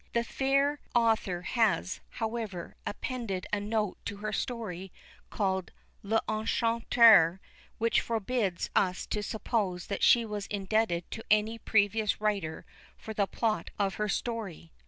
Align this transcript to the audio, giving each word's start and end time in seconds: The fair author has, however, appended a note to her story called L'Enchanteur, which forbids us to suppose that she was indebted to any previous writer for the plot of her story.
The 0.13 0.23
fair 0.23 0.79
author 0.95 1.43
has, 1.43 1.99
however, 2.09 2.75
appended 2.87 3.45
a 3.53 3.59
note 3.59 3.99
to 4.05 4.17
her 4.17 4.33
story 4.33 4.91
called 5.29 5.69
L'Enchanteur, 6.01 7.39
which 7.77 8.01
forbids 8.01 8.71
us 8.75 9.05
to 9.05 9.21
suppose 9.21 9.85
that 9.85 10.01
she 10.01 10.25
was 10.25 10.47
indebted 10.47 11.03
to 11.11 11.23
any 11.29 11.59
previous 11.59 12.19
writer 12.19 12.65
for 12.97 13.13
the 13.13 13.27
plot 13.27 13.69
of 13.77 13.93
her 14.01 14.09
story. 14.09 14.71